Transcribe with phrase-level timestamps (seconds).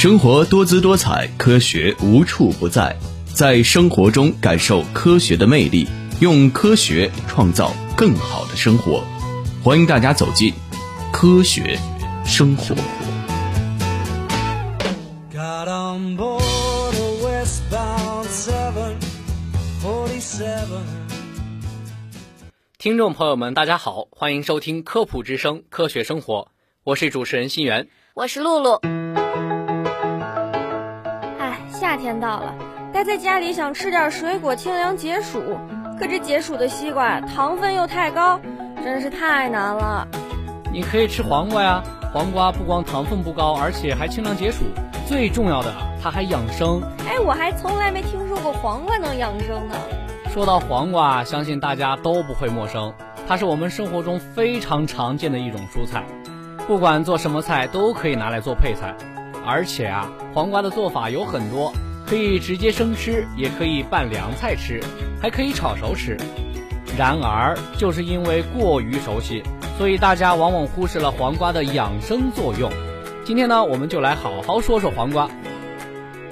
[0.00, 2.96] 生活多姿多彩，科学无处不在，
[3.34, 5.86] 在生活中感受科学的魅力，
[6.20, 9.04] 用科学创造更好的生活。
[9.62, 10.54] 欢迎大家走进
[11.12, 11.78] 科学
[12.24, 12.74] 生活。
[22.78, 26.36] 听众朋友们，大家好，欢迎收听科普之声《科学生活》，
[26.84, 28.80] 我是主持人新源，我是露露。
[32.00, 32.54] 天到了，
[32.92, 35.58] 待在家里想吃点水果清凉解暑，
[35.98, 38.40] 可这解暑的西瓜糖分又太高，
[38.82, 40.08] 真是太难了。
[40.72, 41.82] 你可以吃黄瓜呀，
[42.12, 44.64] 黄瓜不光糖分不高，而且还清凉解暑，
[45.06, 46.80] 最重要的它还养生。
[47.06, 49.74] 哎，我还从来没听说过黄瓜能养生呢。
[50.32, 52.94] 说到黄瓜，相信大家都不会陌生，
[53.28, 56.04] 它是我们生活中非常常见的一种蔬菜，
[56.66, 58.94] 不管做什么菜都可以拿来做配菜。
[59.44, 61.72] 而且啊，黄瓜的做法有很多，
[62.10, 64.80] 可以直接生吃，也可以拌凉菜吃，
[65.22, 66.16] 还可以炒熟吃。
[66.98, 69.44] 然而，就是因为过于熟悉，
[69.78, 72.68] 所以大家往往忽视了黄瓜的养生作用。
[73.24, 75.30] 今天呢，我们就来好好说说黄瓜。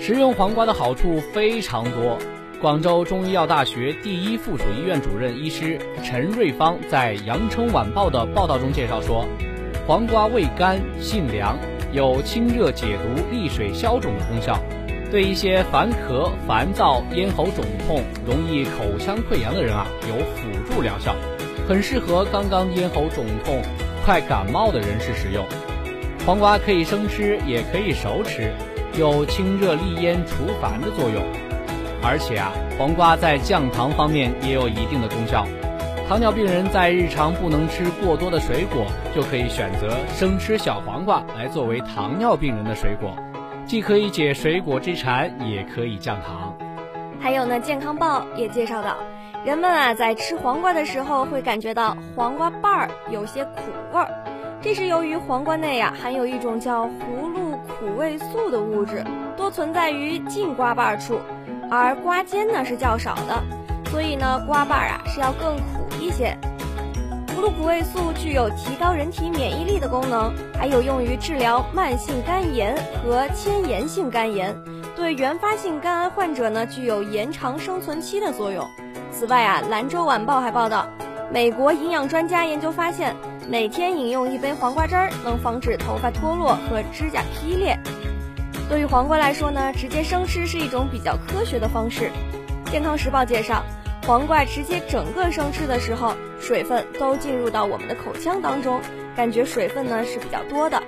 [0.00, 2.16] 食用黄瓜的好处非常多。
[2.58, 9.26] 广州中医药大学第一附属医院主任医师陈瑞芳在《羊城晚报》的报道中介绍说，
[9.86, 11.58] 黄瓜味甘性凉，
[11.92, 14.58] 有清热解毒、利水消肿的功效，
[15.10, 21.14] 对一些烦咳、烦躁、咽喉肿痛、容易口腔溃疡的人啊，有辅助疗效，
[21.68, 23.62] 很适合刚刚咽喉肿痛、
[24.04, 25.46] 快感冒的人士食用。
[26.26, 28.52] 黄瓜可以生吃，也可以熟吃，
[28.98, 31.22] 有清热利咽、除烦的作用。
[32.02, 35.46] 而且啊，黄瓜在降糖方面也有一定的功效。
[36.08, 43.16] 糖尿病人在日常不能吃过多的水果，就可以选择生吃小黄瓜来作为糖尿病人的水果，
[43.66, 46.56] 既可以解水果之馋，也可以降糖。
[47.18, 48.96] 还有呢，健康报也介绍到，
[49.44, 53.60] 人们啊在吃黄瓜的时候会感觉到黄瓜瓣儿有些苦
[53.92, 54.08] 味儿，
[54.62, 59.02] 这是由于黄瓜内啊含有一种叫葫芦苦味素的物质，
[59.36, 61.18] 多存在于近瓜瓣处。
[61.68, 63.42] 而瓜尖呢是较少的，
[63.90, 66.38] 所以呢瓜瓣啊是要更苦一些。
[67.36, 72.74] 葫芦苦味素具有提高人体免疫力的功能，还有用于治疗慢性肝炎
[73.04, 74.56] 和迁延性肝炎，
[74.96, 78.66] 对原发性肝癌患者呢具有延长生存期的作用。
[79.12, 80.88] 此外啊，兰州晚报还报道，
[81.30, 83.14] 美国营养专家研究发现，
[83.46, 87.78] 每天饮用一杯黄瓜汁儿能防止头发脱落和指甲劈裂。
[88.70, 92.10] 对于黄瓜来说呢，直接生吃是一种比较科学的方式。
[92.70, 93.62] 健康时报介绍，
[94.06, 98.80] 黄瓜直接整个生吃的时候，水分都进入到我们的口腔当中，
[99.16, 100.80] 感觉水分呢是比较多的；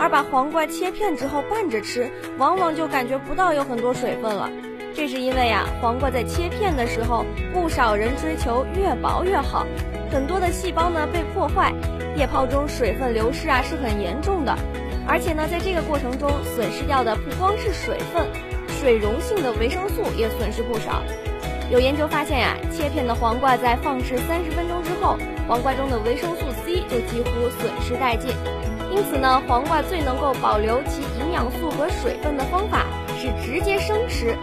[0.00, 4.50] 而把黄瓜切片之后拌着吃，往往就感觉不到有很多水分了。
[4.96, 9.64] 这是因为呀，黄瓜在切片的时候，不少人追求越薄越好，
[10.10, 11.72] 很多的细胞呢被破坏，
[12.16, 14.52] 液泡中水分流失啊是很严重的。
[15.06, 18.26] 而且呢，在这个过程中损失掉的不光是水分，
[18.80, 21.00] 水溶性的维生素也损失不少。
[21.68, 25.16] 有研究发现呀，切片的黄瓜在放置三十分钟之后，
[25.48, 28.30] 黄瓜中的维生素 C 就几乎损失殆尽。
[28.94, 32.86] 因此呢，黄瓜最能够保留其营养素和水分的方法
[33.18, 34.36] 是直接生吃。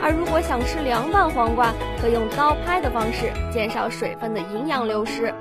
[0.00, 5.34] 而如果想吃凉拌黄瓜，可用刀拍的方式，减少水分的营养流失。